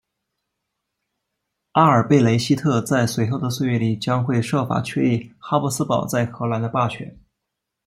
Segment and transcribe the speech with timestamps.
[1.73, 7.19] 阿尔布雷希特在随后的岁月里将会设法确立哈布斯堡在荷兰的霸权。